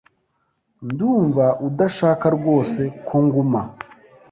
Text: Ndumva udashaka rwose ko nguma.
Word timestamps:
Ndumva 0.89 1.45
udashaka 1.67 2.25
rwose 2.37 2.81
ko 3.07 3.15
nguma. 3.25 3.61